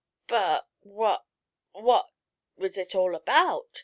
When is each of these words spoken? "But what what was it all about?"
"But 0.25 0.67
what 0.79 1.27
what 1.73 2.09
was 2.57 2.75
it 2.75 2.95
all 2.95 3.13
about?" 3.13 3.79